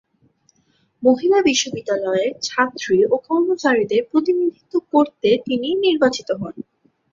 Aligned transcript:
মহিলা 1.03 1.37
বিশ্ববিদ্যালয়ের 1.41 2.31
ছাত্রী 2.41 2.97
ও 3.05 3.15
কর্মচারীদের 3.27 4.01
প্রতিনিধিত্ব 4.11 4.73
করতে 4.93 5.29
তিনি 5.45 5.67
নির্বাচিত 5.85 6.29
হন। 6.31 6.55